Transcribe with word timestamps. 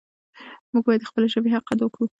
موږ 0.71 0.83
باید 0.87 1.01
د 1.03 1.09
خپلې 1.09 1.27
ژبې 1.33 1.49
حق 1.55 1.67
ادا 1.73 1.87
کړو. 1.93 2.05